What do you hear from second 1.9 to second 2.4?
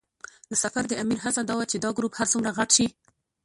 ګروپ هر